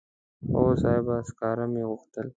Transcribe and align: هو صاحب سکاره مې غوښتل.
هو 0.55 0.63
صاحب 0.81 1.07
سکاره 1.27 1.65
مې 1.73 1.83
غوښتل. 1.89 2.27